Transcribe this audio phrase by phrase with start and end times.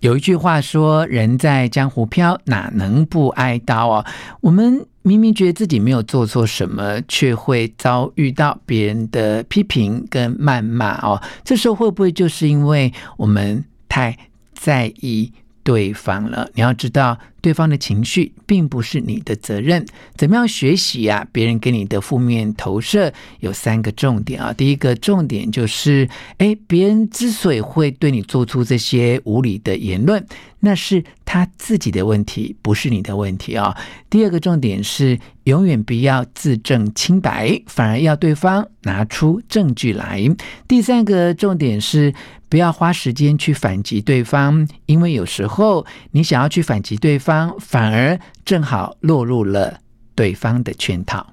[0.00, 4.04] 有一句话说：“人在江湖飘，哪能不挨刀啊？”
[4.40, 11.20] 我们明明觉得自己没有做错什么，却会遭遇到别人的批评跟谩骂哦。
[11.44, 14.16] 这时候会不会就是因为我们太
[14.54, 15.32] 在意
[15.62, 16.48] 对方了？
[16.54, 17.18] 你要知道。
[17.40, 19.84] 对方的情绪并不是你的责任，
[20.16, 21.26] 怎么样学习呀？
[21.32, 24.52] 别人给你的负面投射有三个重点啊。
[24.52, 26.08] 第一个重点就是，
[26.38, 30.24] 诶，别人之所以会对你做出这些无理的言论，
[30.60, 33.76] 那是他自己的问题，不是你的问题啊。
[34.08, 40.22] 第二个重点是，永远不要自证清白，反而要对方拿出证据来。
[40.68, 42.12] 第三个重点是，
[42.48, 47.29] 不要花时间去反击对方，因为有时候你想要去反击对方。
[47.30, 49.78] 方反而正好落入了
[50.16, 51.24] 对方的圈套。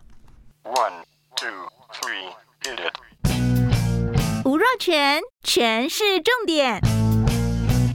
[0.64, 1.02] One,
[1.36, 1.50] two,
[1.92, 2.30] three,
[2.62, 4.46] hit it.
[4.46, 6.80] 吴若全，全是重点，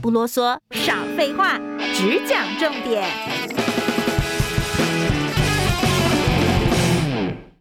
[0.01, 1.57] 不啰嗦，少废话，
[1.93, 3.09] 只讲重点。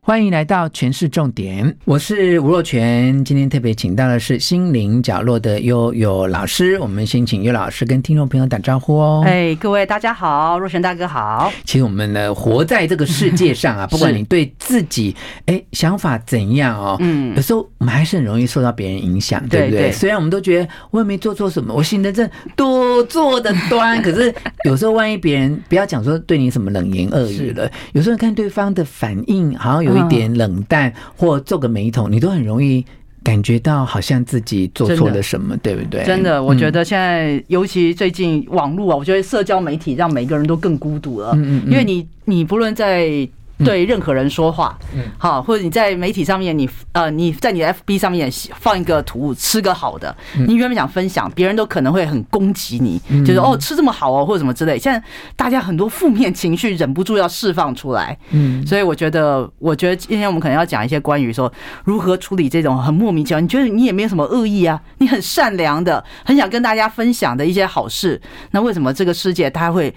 [0.04, 3.24] 欢迎来到全市重点，我是吴若权。
[3.24, 9.22] 今天特别请到的是心灵角落的悠悠老师，我们先请悠老师跟听众朋友打招呼哦。
[9.24, 11.52] 哎，各位大家好，若权大哥好。
[11.64, 15.14] 其实我们呢，活在这个世界上啊，不管你对自己
[15.46, 29.91] 哎想法怎样哦，嗯，有时候我们还是很容易受到别人影响，对不对，虽然我们都觉得我也没做错什么，我行得正，多做的端， 可是有时候万一别人不要讲说对你什么冷言恶语了，有时候看对方的反应好像有。
[29.96, 32.84] 有一点冷淡或皱个眉头，你都很容易
[33.22, 36.04] 感觉到好像自己做错了什么，对不对？
[36.04, 41.32] 真的，我觉得现在尤其最近网络啊，我觉得社交媒体让每个人都更孤独了。
[41.34, 43.28] 嗯嗯，因为你你不论在。
[43.64, 50.14] 对任何人说话，嗯，好，或者你在媒体上面，你呃，你在你的 FB 上面放一个图，吃个好的，
[50.46, 54.78] 你原本想分享，别人都可能会很攻击你，就是哦，吃这么好哦，或者什么之类。
[54.78, 55.02] 现在
[55.36, 61.52] 大家很多负面情绪忍不住要释放出来，嗯，所以我觉得，我觉得今天我们可能要讲一些关于说
[61.84, 69.94] 如何处理这种很莫名其妙，你觉得你也没有什么恶意啊，你很善良的，很想跟大家分享的一些好事，那为什么这个世界它会？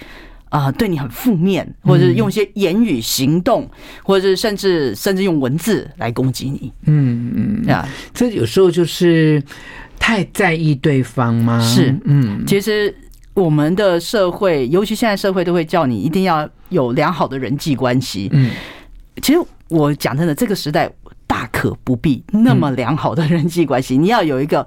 [0.55, 3.69] 啊，对你很负面，或者是用一些言语、行动，
[4.05, 6.71] 或者是甚至甚至用文字来攻击你。
[6.85, 9.43] 嗯嗯啊，这有时候就是
[9.99, 11.59] 太在意对方吗？
[11.61, 12.95] 是，嗯，其实
[13.33, 18.29] 我们的社会，尤其现在社会，都会叫你一定要有良好的人际关系。
[18.31, 18.49] 嗯，
[19.21, 20.89] 其实我讲真的，这个时代
[21.27, 24.65] 大可不必那么良好的人际关系，你要有一个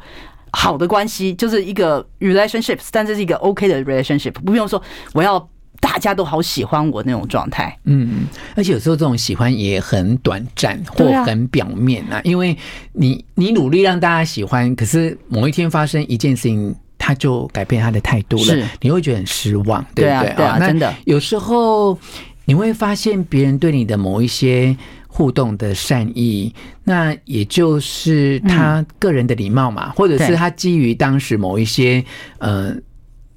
[0.52, 4.82] 好的关系，就是一个 relationships，但这是一个 OK 的 relationship，不用说
[5.14, 5.48] 我要。
[5.80, 12.56] 大家都好喜欢我那种状态，嗯，而且有时候这种喜欢也很短暂或很表面啊，因为
[12.92, 20.34] 你你努力让大家喜欢，可是某一天发生一件事情，他就改变他的态度了，你会觉得很失望，对不对？
[20.34, 21.98] 对啊，真的，有时候
[22.44, 32.04] 你会发现别人对你的某一些互动的善意，那也就是他个人的礼貌嘛，或者是他基于当时某一些
[32.38, 32.74] 呃。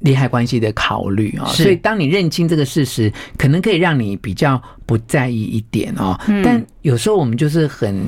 [0.01, 6.19] 利害关系的考虑啊，所以当你认清这个事实，可能可以让你比较不在意一点哦。
[6.43, 8.03] 但有时候我们就是很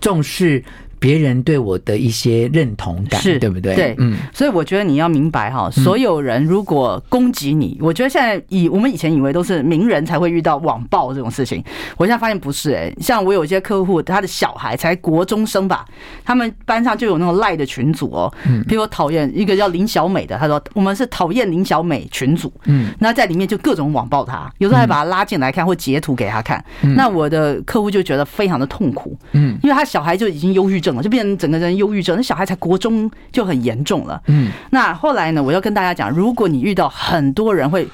[0.00, 0.62] 重视。
[0.98, 3.74] 别人对我的一些认同感，是对不对？
[3.74, 11.62] 对，嗯，所以我觉得你要明白哈，所有人如果攻击你，我觉得现在以我们以前以为都是名人才会遇到网暴这种事情，
[11.96, 15.84] 我现在发现不是哎，像我有一些客户，他的小孩才国中生吧，
[16.24, 26.64] 他们班上就有那种赖的群组哦，嗯，比如我讨厌一个叫林小美的，他说我们是讨厌林小美群组，嗯，那在里面就各种网暴他，有时候还把他拉进来看或截图给他看，
[26.96, 30.87] 那我的客户就觉得非常的痛苦，嗯，因为他小孩就已经忧郁症。
[31.02, 34.22] 就变成整个人忧郁症，那小孩才国中就很严重了。
[34.26, 37.88] 嗯，那后来呢，我要跟大家讲，如果你遇到很多人会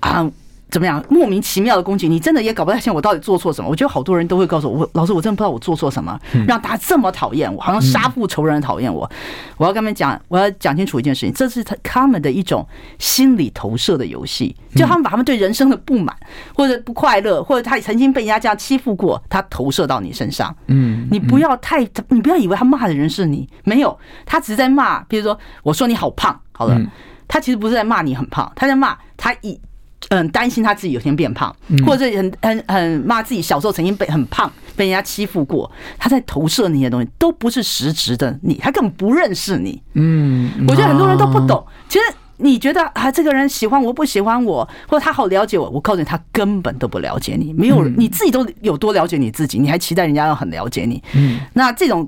[0.00, 0.30] 啊。
[0.68, 1.02] 怎么样？
[1.08, 3.70] 莫名其妙的攻击，你真的也搞不太清我到底做错什么。
[3.70, 9.08] 我觉得好多人都会告诉我，我老师，我真的不知道我做错什么，让大家这么讨厌我，好像杀父仇人讨厌我。
[9.56, 12.66] 我要跟他们讲，我要讲清楚一件事情，这是他他们的一种
[12.98, 16.14] 心理投射的游戏，就他们把他们对人生的不满
[16.54, 20.54] 或者不快乐，或者他曾经被人家这样欺负过，他投射到你身上。
[20.66, 25.02] 嗯，你不要太，你不要以为他骂的人是你，没有，他只是在骂。
[25.04, 26.80] 比如说，我说你好胖，好了。
[27.28, 29.60] 他其实不是在骂你很胖，他在骂他以
[30.08, 31.54] 嗯担心他自己有一天变胖，
[31.86, 39.82] 或者很很很骂自己小时候曾经被很胖被人家欺负过，他在投射那些东西都不是实质的你，他根本不认识你。
[39.94, 42.04] 嗯，我觉得很多人都不懂，其实。
[42.38, 45.70] 你觉得啊，这个人喜欢我不喜欢我，或者他好了解我？
[45.70, 51.02] 我告诉你，他根本都不了解你，没有你自己都有多了解你自己，你还期待人家要很了解你？
[51.14, 52.06] 嗯，那这种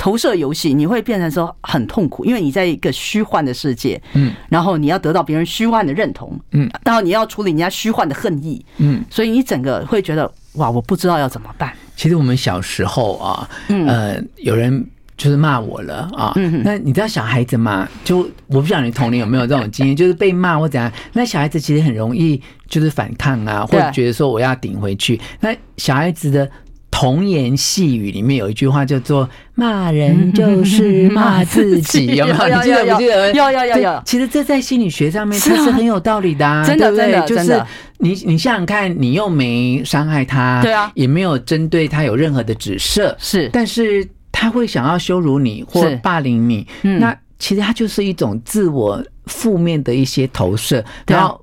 [0.00, 11.70] 投射游戏，你会变成说很痛苦，因为你在一个虚幻的世界，嗯，然后你要得到别人虚幻的认同，嗯，然后你要处理人家虚幻的恨意，嗯，所以你整个会觉得哇，我不知道要怎么办。
[11.96, 14.88] 其实我们小时候啊，呃，有人。
[15.20, 16.32] 就是骂我了啊！
[16.64, 17.86] 那你知道小孩子嘛？
[18.02, 20.90] 就我不知道你童年有没有这种经验， 就是被骂或怎样。
[21.12, 25.20] 那小孩子其实很容易就是反抗啊，或者觉得说我要顶回去。
[25.40, 26.50] 那小孩子的
[27.00, 29.26] 童言细语里面有一句话叫做
[29.56, 32.56] “骂人就是骂自己”， 有没有？
[32.56, 33.32] 你记得不记得？
[33.32, 34.02] 有有有有。
[34.04, 37.58] 其实这在心理学上面它是很有道理的啊，真的真的就是
[37.96, 44.06] 你你想想看，你又没伤害他，对啊，也没有针对他有任何的指涉，是，但是。
[44.32, 51.38] 他会想要羞辱你或霸凌你，嗯、那其实他就是一种自我负面的一些投射，然后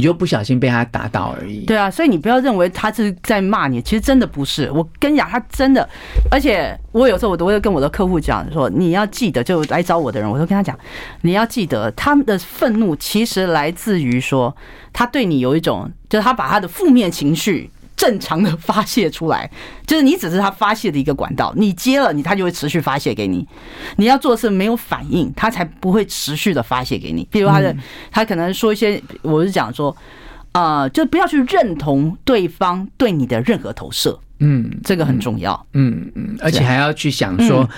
[0.00, 1.66] 你就不小心被他打倒而已。
[1.66, 4.70] 对啊，所以你不要认为他是在骂你，其实真的不是。
[4.70, 5.86] 我跟你讲，他真的，
[6.30, 10.74] 而且我有时候我都会跟我的客户讲说，你要记得，就来找我的人，我都跟他讲，
[11.20, 14.56] 你要记得，他们的愤怒其实来自于说，
[14.90, 17.70] 他对你有一种，就是他把他的负面情绪。
[18.00, 19.50] 正常的发泄出来，
[19.86, 23.46] 就是你只是他发泄的一个管道，你接了你，他就会持续发泄给你。
[23.96, 27.28] 你要做的是没有反应，他才不会持续的发泄给你。
[27.30, 27.76] 比如他的，
[28.10, 29.94] 他可能说一些，我是讲说，
[30.52, 37.68] 啊，就不要去认同对方对你的任何投射，嗯，这个很重要，嗯嗯，而且还要去想说，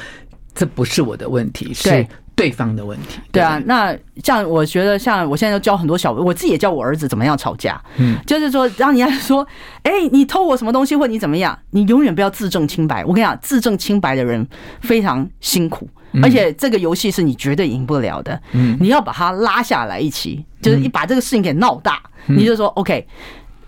[0.55, 2.07] 这不是我的问题，是。
[2.35, 9.47] 对方的问题，对啊，那像我觉得，像我现在都教很多小，我自己也教我儿子怎么样吵架，嗯，就是说，让人家说，
[9.83, 13.05] 哎，你偷我什么东西，或你怎么样，你永远不要自证清白。
[13.05, 14.47] 我跟你讲，自证清白的人
[14.81, 15.89] 非常辛苦，
[16.23, 18.41] 而且这个游戏是你绝对赢不了的。
[18.53, 23.07] 嗯，你要把他拉下来一起，就是你把这个事情给闹大，你就说 OK，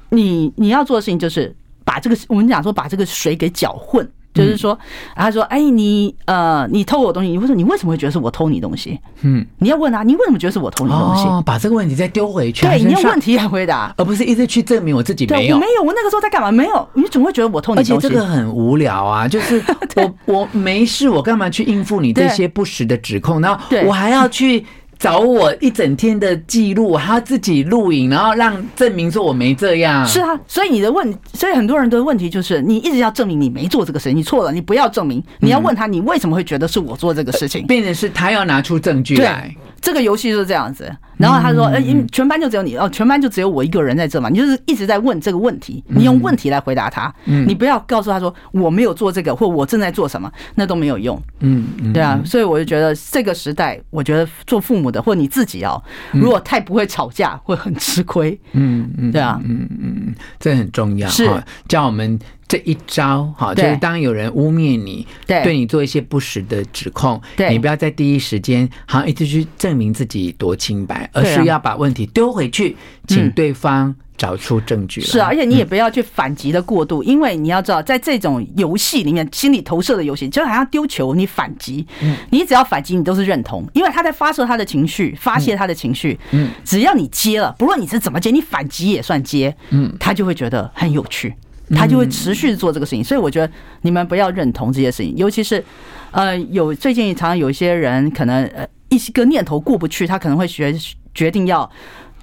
[0.08, 4.10] 你你要做的事情就是把这个我们讲说把这个水给搅混。
[4.34, 4.76] 就是说，
[5.14, 8.98] 他说：“哎，你呃，你偷我东西，你会说你为什么会觉得是我偷你东西？
[9.22, 11.22] 嗯，你要问他，你为什么觉得是我偷你东西？
[11.28, 12.66] 哦，把这个问题再丢回去。
[12.66, 15.56] 对，你要问题来回答，而不是一直去证明我自己没有。
[15.58, 16.50] 没有，我那个时候在干嘛？
[16.50, 17.92] 没有，你总会觉得我偷你东西。
[17.94, 19.62] 而且这个很无聊啊， 就是
[19.94, 23.40] 我我没事，我干嘛去应付你这些不实的指控？
[23.40, 24.66] 然后我还要去。”
[24.98, 30.06] 找我一整天的记录，我还要自己录影，然后让证明说我没这样。
[30.06, 37.66] 是啊，所以你的问，所以很多人的问题就是，你一直要证明你没做这个事情，你错了，你不要证明，你要问他，你为什么会觉得是我做这个事情？
[37.66, 39.54] 变成是他要拿出证据来。
[39.80, 40.90] 这个游戏就是这样子。
[41.16, 44.28] 然后他说：“哎，全班就只有你哦，全班就只有我一个人在这嘛。
[44.28, 51.20] 你就是一直在问这个问题，你用问题来回答他，你不要告诉他说我没有做这个，或我正在做什么，那都没有用。
[51.40, 52.20] 嗯，对啊。
[52.24, 55.82] 所以我就觉得这个时代，我觉得做父母的或你自己哦，
[56.12, 58.38] 如果太不会吵架，会很吃亏。
[58.52, 61.08] 嗯嗯，对啊，嗯嗯，这很重要。
[61.08, 61.28] 是
[61.68, 62.18] 教我们
[62.54, 67.20] 这一招哈，就是当有人污蔑你，对你做一些不实的指控，
[67.50, 72.76] 你不要在第一时间好像一直去证明自己多清白。”而是要把问题丢回去，
[73.08, 75.06] 请对方找出证据来。
[75.08, 81.84] 是啊，而且你也不要去反击的过度，因为你要知道，在这种游戏里面，心理投射的游戏，就好像丢球，你反击，
[82.30, 86.16] 你只要反击，你都是认同，因为他在发射他的情绪，发泄他的情绪。
[86.30, 89.56] 嗯，只要你接了，不论你是怎么接，你反击也算接。
[89.70, 91.34] 嗯，他就会觉得很有趣，
[91.70, 93.04] 他就会持续做这个事情。
[93.04, 93.52] 所以我觉得
[93.82, 95.64] 你们不要认同这些事情，尤其是
[96.10, 100.74] 呃，有最近常常有一些人可能呃一个念头过不去，他可能会学。
[101.14, 101.70] 决定要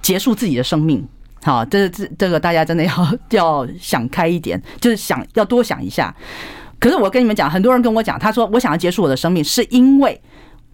[0.02, 1.02] 结束自己的生命，
[1.42, 6.14] 好，这这这个大家真的要要想开一点，就是想要多想一下。
[6.78, 10.20] 可是我跟你们讲，很多人跟我讲，他说我想要结束我的生命，是因为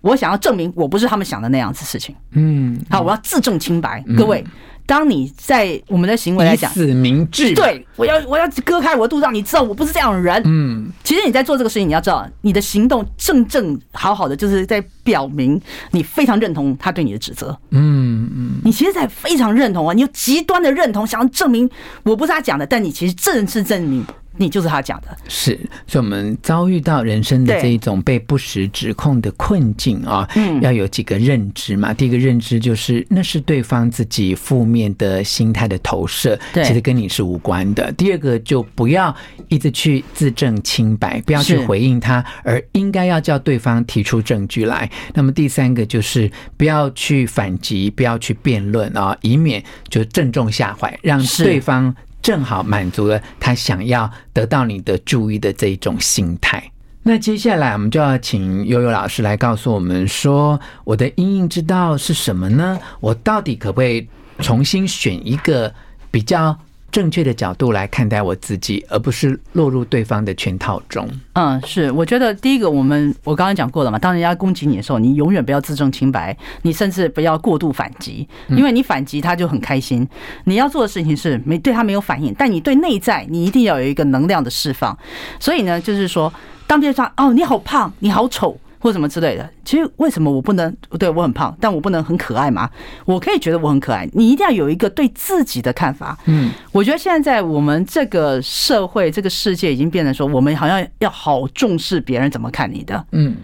[0.00, 2.12] 我想要证明我不是他们想的那样子事情。
[2.32, 4.44] 嗯，好，我要自证清白，各位。
[4.88, 10.42] 当你在我们的行为来讲，以死明志，对，我要我要割开我的肚子，让你知道我不是这样的人。
[10.47, 17.54] 嗯，其实你在做这个事情，你要知道你的行动正正好好的，就是在表明你非常认同他对你的指责。
[17.68, 21.68] 嗯嗯，你其实在非常认同啊，你有极端的认同，想要证明
[22.04, 24.02] 我不是他讲的，但你其实正是证明
[24.38, 25.09] 你就是他讲的。
[25.28, 31.92] 是，所以我们遭遇到人生的这一种被不实指控的困境啊，嗯，要有几个认知嘛。
[31.92, 37.92] 第一个认知就是那是对方自己负面的心态的投射，其实跟你是无关的。
[37.92, 39.14] 第二个就不要
[39.49, 44.90] 一直去自证清白，不要去回应他，而应该要叫对方提出证据来。
[45.14, 51.95] 那么第三个就是不要去反击，不要去辩论啊，以免就正中下怀，让对方。
[52.28, 56.62] 正好满足了他想要得到你的注意的这一种心态。
[57.02, 62.78] 那接下来我们就要请悠悠老师来告诉我们说，我的阴影之道是什么呢？
[63.00, 64.06] 我到底可不可以
[64.40, 65.73] 重新选一个
[66.11, 66.54] 比较
[66.98, 71.08] 正确的角度来看待我自己，而不是落入对方的圈套中。
[71.34, 80.04] 嗯，是，我觉得第一个，我们我刚刚讲过了嘛，当人家攻击你的时候，你永远不要自证清白，你甚至不要过度反击，因为你反击他就很开心。
[80.42, 84.98] 你要做的事情是没对他没有反应，但你对内在你一定要有一个能量的释放。
[85.38, 86.32] 所以呢，就是说，
[86.66, 88.58] 当别人说哦，你好胖，你好丑。
[88.78, 92.70] 或什么之类的，其实为什么我不能对我很胖，但我不能很可爱吗？
[93.04, 94.08] 我可以觉得我很可爱。
[94.12, 96.16] 你一定要有一个对自己的看法。
[96.26, 103.04] 嗯，我觉得现在在我们这个社会、这个世界已经变成说，我们好像要好重视别人怎么看你的。
[103.12, 103.37] 嗯。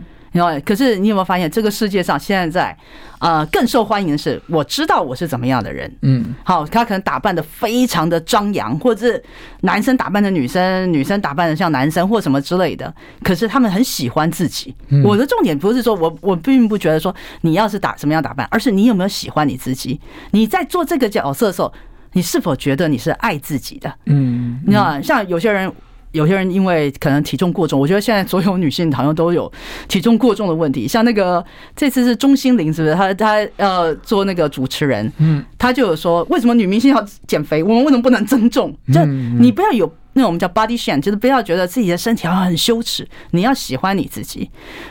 [0.64, 2.76] 可是你有没有发现，这个世界上现在在
[3.20, 9.22] 呃更受欢迎的是，我知道我是怎么样的人，嗯，好，他可能打扮的非常的张扬，或者是
[9.60, 12.92] 男生打扮的女生，女生打扮的像男生或什么之类的。
[13.22, 14.74] 可是他们很喜欢自己。
[15.04, 20.00] 我的重点不是说我我并不觉得说你要是打什么样打扮，而是你有没有喜欢你自己？
[20.32, 21.72] 你在做这个角色的时候，
[22.14, 23.94] 你是否觉得你是爱自己的？
[24.06, 25.72] 嗯，你知道，像有些人。
[26.14, 29.50] 有些人因为可能体重过重，我觉得现在所有女性好像都有
[29.88, 30.86] 体重过重的问题。
[30.86, 31.44] 像那个
[31.74, 32.94] 这次是钟欣凌，是不是？
[32.94, 37.62] 她她呃做那个主持人，嗯，她就有说，为什么女明星要减肥？
[37.64, 38.72] 我们为什么不能增重？
[38.92, 43.04] 就你不要有那种我们叫 body shame，就是不要觉得自己的身体好像很羞耻。
[43.32, 44.48] 你要喜欢你自己。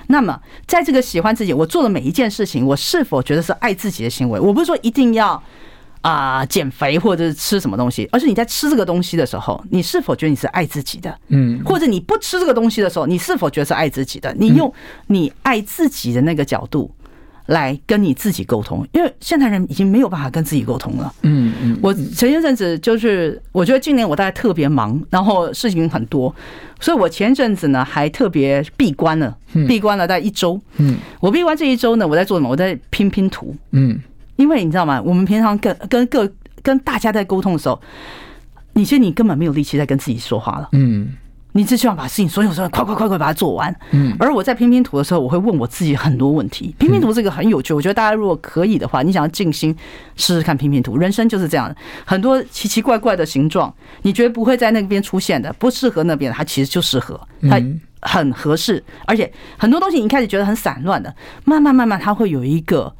[0.07, 0.37] 那么
[0.67, 4.37] 在这个喜欢自己，我做的每一件事情，我是否觉得是爱自己的行为？
[4.37, 5.41] 我不是说一定要。
[6.03, 11.17] 啊，减肥或者是吃什么东西，而是你在吃这个东西的时候，你是否觉得你是爱自己的？
[11.29, 14.35] 嗯，或者你不吃这个东西的时候，你是否觉得是爱自己的？
[14.37, 14.71] 你用
[15.07, 16.91] 你爱自己的那个角度
[17.45, 21.13] 来跟你自己沟通，因为现代人已经没有办法跟自己沟通了。
[21.21, 26.35] 嗯嗯，我前一阵子就是，我觉得今年我大概特别忙，然后事情很多，
[26.81, 29.33] 所以我前一阵子呢还特别闭关了，
[29.69, 30.59] 闭关了大概一周。
[30.77, 32.49] 嗯，我闭关这一周呢，我在做什么？
[32.49, 33.55] 我在拼拼图。
[33.71, 33.97] 嗯。
[34.35, 35.01] 因为你知道吗？
[35.03, 36.29] 我们平常跟跟各
[36.61, 37.79] 跟大家在沟通的时候，
[38.73, 40.69] 你其实你根本没有力气在跟自己说话了。
[40.71, 41.09] 嗯，
[41.51, 43.75] 你只希望把事情所有事情快快快快把它做完。
[43.91, 46.73] 嗯，而我在拼拼图的时候，我会问我自己很多问题。
[46.79, 49.75] 拼拼图这个很有趣，我觉得大家如果可以的话，你想要静心
[50.15, 50.97] 试试看拼拼图。
[50.97, 51.75] 人生就是这样的，
[52.05, 53.71] 很多奇奇怪怪的形状，
[54.01, 57.61] 你觉得不会在那边出现的，不适合那边，它其实就适合，它
[58.01, 58.83] 很合适。
[59.05, 61.13] 而且很多东西你一开始觉得很散乱的，
[61.45, 62.91] 慢慢慢慢它会有一个。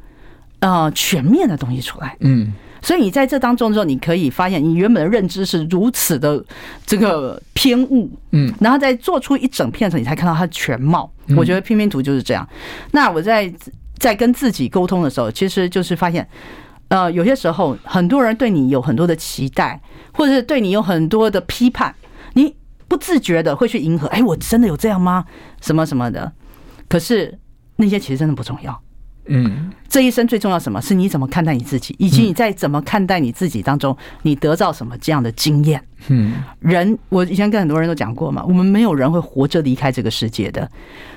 [0.60, 6.42] 呃，全面的东西出来，嗯，所以你在这当中之后，你可以发现你原本的认知是如此的
[6.86, 11.10] 这个偏误，嗯，然后在做出一整片的时候，你才看到它的全貌。
[11.36, 12.46] 我觉得拼拼图就是这样。
[12.92, 13.52] 那我在
[13.98, 16.26] 在跟自己沟通的时候，其实就是发现，
[16.88, 19.80] 呃，有些时候很多人对你有很多的期待，
[20.12, 21.94] 或者是对你有很多的批判，
[22.34, 22.54] 你
[22.88, 24.06] 不自觉的会去迎合。
[24.08, 25.24] 哎，我真的有这样吗？
[25.60, 26.30] 什么什么的？
[26.88, 27.38] 可是
[27.76, 28.78] 那些其实真的不重要。
[29.26, 30.80] 嗯，这一生最重要什么？
[30.82, 35.82] 是你怎么看待你自己，以及你在怎么看待你自己当中，你得到什么这样的经验？
[36.08, 40.70] 嗯，人，我以前跟很多人都讲过嘛，我们没有人会活着离开这个世界的，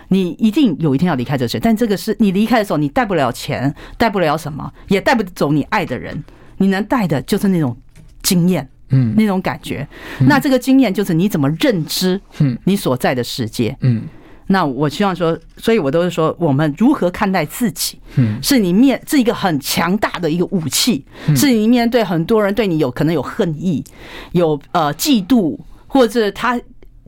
[0.07, 6.23] 你一定有一天要离开这个世界，但这个是你离开的时候，你带不了钱，带不了什么，也带不走你爱的人，
[6.57, 7.75] 你能带的就是那种
[8.23, 9.85] 经验，嗯，那种感觉。
[10.21, 14.03] 那这个经验就是你怎么认知，嗯，你所在的世界，嗯。
[14.47, 17.99] 那我希望说，所以我都是说，我们如何看待自己，
[18.41, 23.83] 是你面是一个很强大的一个武器，是你面对很多人对你有可能有恨意，
[24.31, 26.59] 有呃嫉妒，或者他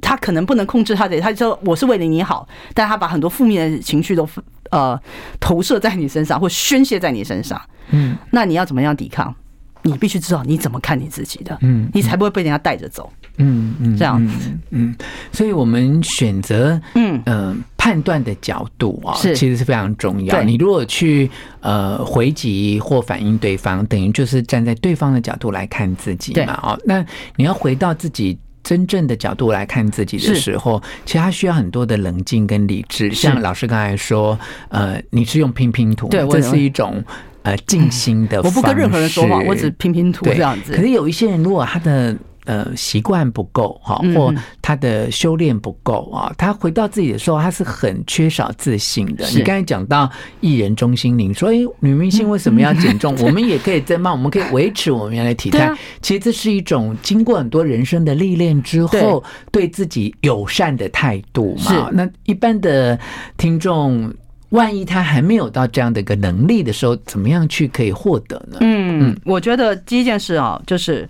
[0.02, 4.28] 他可能不能控制他的，他就说我是为了你好，但他把很多负面的情绪都
[4.72, 5.00] 呃
[5.40, 7.60] 投射在你身上，或宣泄在你身上，
[7.92, 9.34] 嗯，那你要怎么样抵抗？
[9.82, 13.12] 你必须知道你怎么看你自己的，嗯，你才不会被人家带着走。
[13.42, 14.94] 嗯嗯，这样子，嗯，
[15.32, 20.44] 所以我们选择嗯呃判断的角度啊，是其实是非常重要。
[20.44, 21.30] 你如果去
[21.62, 26.60] 呃回击或反映对方，等于就是站在对方的角度来看自己嘛。
[26.62, 27.06] 哦，那
[27.38, 33.10] 你要回到自己真正的角度来看自己的时候，其实他需要很多的冷静跟理智。
[33.14, 37.02] 像老师刚才说，呃，你是用拼拼图，对，这是一种
[37.44, 38.42] 呃静心的。
[38.42, 40.74] 我不跟任何人说话，我只拼拼图这样子。
[40.74, 42.16] 可是有一些人，如果他的
[42.46, 49.26] 呃习惯不够哈，或他的修炼不够啊，他回到自己的时候，他是很缺少自信的。
[49.36, 50.10] 你刚才讲到
[50.42, 53.16] 艺人钟欣凌说，哎，女明星为什么要减重？
[53.20, 55.72] 我们也可以增胖，我们可以维持我们原来体态。
[56.02, 61.90] 其实这是一种经过很多人生的历练之后，对自己友善的态度嘛。
[61.92, 63.00] 那一般的
[63.38, 64.12] 听众。
[64.50, 68.58] 万一他还没有到这样的一个能力的时候，怎么样去可以获得呢？
[68.62, 71.08] 嗯，我觉得第一件事啊，就是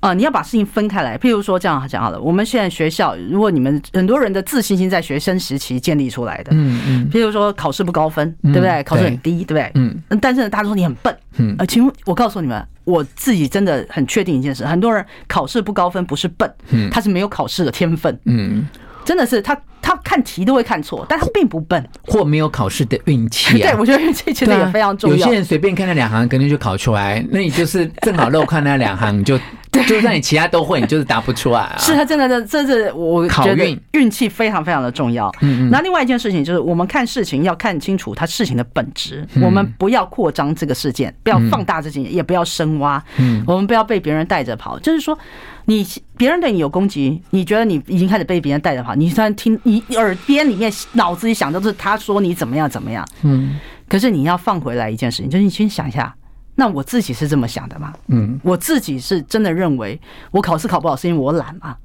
[0.00, 1.16] 啊，你要把事情分开来。
[1.16, 8.82] 譬如说这样讲好了，我们现在学校，如果你们很多人的自信心在学生时期建立出来的，嗯嗯，譬如说考试不高分，对不对？
[8.82, 9.70] 考试很低，对不对？
[9.76, 18.66] 嗯，但是呢，大家都说你很笨，嗯，呃，请我告诉你们，我自己真的很确定一件事，很多人考试不高分不是笨，嗯，他是没有考试的天分，嗯。
[19.04, 23.70] 真的是他，他看题都会看错，但他并不笨，或没有考试的运气啊。
[23.70, 25.16] 对，我觉得运气其实也非常重要。
[25.16, 29.38] 有些人随便看那两行，肯定就考出来，那你就是正好漏看那两行，你就。
[29.88, 31.74] 就算你其他都会，你就是答不出来啊！
[31.80, 35.28] 是他真的，这这是我觉得运气非常非常的重要。
[35.40, 35.68] 嗯嗯。
[35.68, 43.02] 那另外一件事情就是，我们看事情要看清楚它事情的本质，我们不要扩张这个事件，不要放大这件，也不要深挖。
[43.16, 43.42] 嗯。
[43.48, 45.18] 我们不要被别人带着跑，就是说，
[45.66, 53.58] 你别人对你有攻击，你觉得你已经开始被别人带着跑，你虽然听你耳边里面脑子里想的都是他说你怎么样怎么样，嗯。
[53.88, 56.14] 可是你要放回来一件事情，就是你先想一下。
[56.54, 57.92] 那我自己是这么想的吗？
[58.06, 61.76] 嗯，我自己是真的认为我考试考不好是因为我懒吗？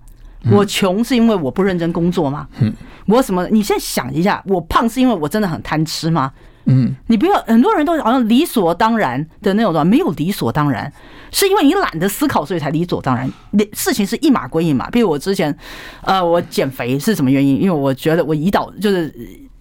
[0.52, 2.48] 我穷是因为我不认真工作吗？
[2.60, 2.72] 嗯，
[3.08, 3.48] 我什么？
[3.50, 6.32] 你先想一下，我胖是因为我真的很贪吃吗？
[6.70, 10.92] 嗯，你不要很多人都好像理所当然的那种的，没有理所当然，
[11.32, 13.30] 是因为你懒得思考，所以才理所当然。
[13.74, 14.90] 事情是一码归一码。
[14.90, 15.54] 比如我之前，
[16.04, 17.62] 呃，我减肥是什么原因？
[17.62, 19.14] 因为我觉得我胰岛就是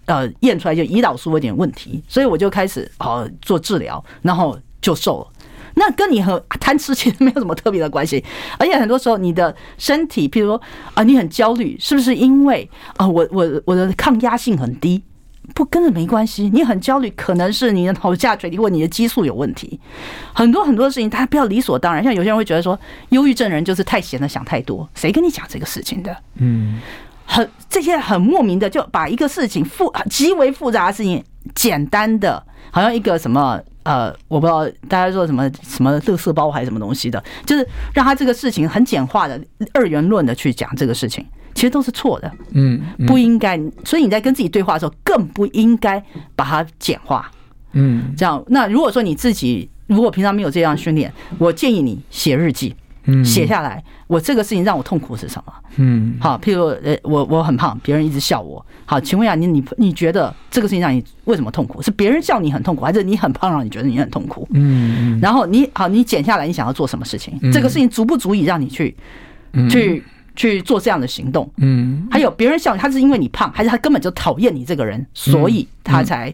[0.05, 4.57] 呃验出来就胰岛素有点问题，所以我就开始好做治疗，然后。
[4.81, 5.27] 就瘦了，
[5.73, 8.23] 那跟你和贪吃其实没有什么特别的关系，
[8.57, 10.61] 而且很多时候你的身体，譬如说
[10.93, 15.03] 啊，你很焦虑，是不是因为啊，我我我的抗压性很低？
[15.53, 16.49] 不，跟着没关系。
[16.53, 19.79] 你很焦虑，可能是你的脑下垂体或你的激素有问题。
[20.33, 22.03] 很多很多的事情，大家不要理所当然。
[22.03, 22.79] 像有些人会觉得说，
[23.09, 24.87] 忧郁症人就是太闲了，想太多。
[24.95, 26.15] 谁跟你讲这个事情的？
[26.35, 26.79] 嗯，
[27.25, 31.23] 很这些很莫名的，就把一个事情复极为复杂的事情，
[31.55, 32.41] 简单的，
[32.71, 33.59] 好像一个什么。
[33.83, 39.41] 呃，我不知道大家说什么什么乐色包还是什么东西的，就是让他这个事情很简化的
[39.73, 42.31] 二元论的去讲这个事情，其实都是错的。
[42.51, 43.57] 嗯，不应该。
[43.83, 46.03] 所以你在跟自己对话的时候，更不应该
[46.35, 47.31] 把它简化。
[47.71, 48.43] 嗯，这样。
[48.49, 52.75] 那如果说你自己如果平常没有这样训练，我建议你写日记。
[53.23, 55.53] 写下来，我这个事情让我痛苦是什么？
[55.77, 58.63] 嗯，好，譬如呃，我我很胖，别人一直笑我。
[58.85, 61.81] 好，请问一下你，你你觉得这个事情让你为什么痛苦？
[61.81, 64.47] 是别人笑你很痛苦，还是你很胖让你觉得你很痛苦？
[64.51, 67.39] 嗯，然后你好，你减下来，你想要做什么事情？
[67.51, 68.95] 这个事情足不足以让你去
[69.69, 70.03] 去
[70.35, 71.49] 去做这样的行动？
[71.57, 76.33] 嗯，还有别人笑你，他是因为你胖，还是他根本就讨厌你这个人，所以他才。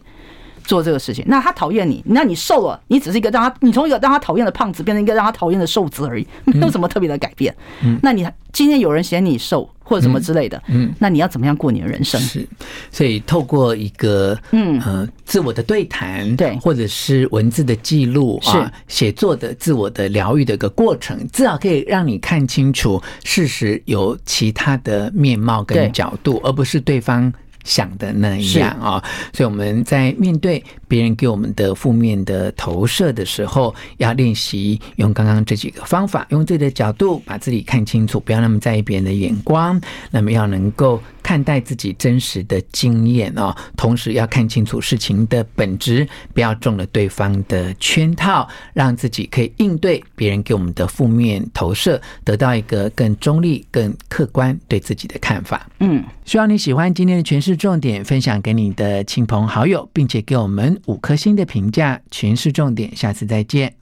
[0.66, 7.56] 做这个事情，那他讨厌你，那你瘦了，你只是一个让他，你从一个让他讨厌的胖子变成一个让他讨厌的瘦子而已， 没有什么特别的改变。
[7.84, 12.20] 嗯，那你今天有人嫌你瘦或者什么之类的，嗯，那你要怎么样过你的人生？
[12.22, 12.48] 是，
[12.92, 14.80] 所以透过一个嗯。
[14.82, 27.34] 呃自我的对谈，对，或者是文字的记录啊，写作的自我的疗愈的一个过程，至少可以让你看清楚事实有其他的面貌跟角度，而不是对方。
[27.66, 39.80] 想的那样啊，所以我们在面对别人给我们的负面的投射的时候，要练习用刚刚这几个方法，用自己的角度把自己看清楚，不要那么在意别人的眼光，
[40.12, 41.02] 那么要能够。
[41.26, 55.68] 看待自己真实的经验哦，同时要看清楚事情的本质，不要中了对方的圈套，让自己可以应对别人给我们的负面投射，得到一个更中立、更客观对自己的看法。
[55.80, 62.00] 嗯，希望你喜欢今天的诠释重点，分享给你的亲朋好友，并且给我们五颗星的评价。
[62.12, 63.74] 全是重点，下次再见。